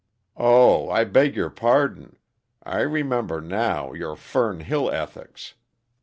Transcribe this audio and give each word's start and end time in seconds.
"Oh, 0.35 0.89
I 0.89 1.03
beg 1.03 1.35
your 1.35 1.51
pardon. 1.51 2.15
I 2.63 2.79
remember, 2.79 3.39
now, 3.39 3.93
your 3.93 4.15
Fern 4.15 4.61
Hill 4.61 4.89
ethics. 4.89 5.53